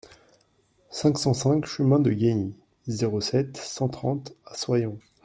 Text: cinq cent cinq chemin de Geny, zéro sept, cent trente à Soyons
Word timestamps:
cinq 0.89 1.19
cent 1.19 1.35
cinq 1.35 1.67
chemin 1.67 1.99
de 1.99 2.09
Geny, 2.09 2.55
zéro 2.87 3.21
sept, 3.21 3.55
cent 3.57 3.87
trente 3.87 4.33
à 4.47 4.55
Soyons 4.55 4.97